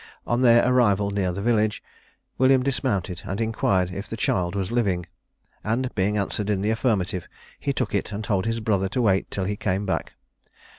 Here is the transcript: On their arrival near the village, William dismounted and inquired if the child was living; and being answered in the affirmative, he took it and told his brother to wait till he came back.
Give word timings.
On 0.25 0.41
their 0.41 0.67
arrival 0.67 1.11
near 1.11 1.31
the 1.31 1.43
village, 1.43 1.83
William 2.39 2.63
dismounted 2.63 3.21
and 3.23 3.39
inquired 3.39 3.91
if 3.91 4.07
the 4.07 4.17
child 4.17 4.55
was 4.55 4.71
living; 4.71 5.05
and 5.63 5.93
being 5.93 6.17
answered 6.17 6.49
in 6.49 6.63
the 6.63 6.71
affirmative, 6.71 7.27
he 7.59 7.71
took 7.71 7.93
it 7.93 8.11
and 8.11 8.23
told 8.23 8.47
his 8.47 8.61
brother 8.61 8.89
to 8.89 9.01
wait 9.03 9.29
till 9.29 9.45
he 9.45 9.55
came 9.55 9.85
back. 9.85 10.13